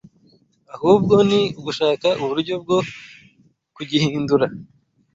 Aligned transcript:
ahubwo 0.75 1.15
ni 1.29 1.41
ugushaka 1.59 2.07
uburyo 2.23 2.53
bwo 2.63 2.77
kugihindura 3.75 4.47